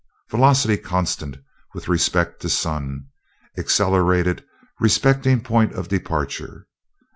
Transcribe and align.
Velocity 0.31 0.77
constant 0.77 1.37
with 1.75 1.87
respect 1.87 2.41
to 2.41 2.49
sun, 2.49 3.05
accelerated 3.55 4.43
respecting 4.79 5.39
point 5.41 5.73
of 5.73 5.89
departure. 5.89 6.65